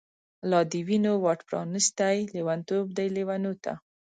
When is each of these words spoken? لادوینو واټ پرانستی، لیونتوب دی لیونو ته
لادوینو 0.49 1.11
واټ 1.23 1.39
پرانستی، 1.49 2.17
لیونتوب 2.33 2.85
دی 2.97 3.07
لیونو 3.15 3.51
ته 3.63 3.73